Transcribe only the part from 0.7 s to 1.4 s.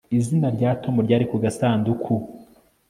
Tom ryari ku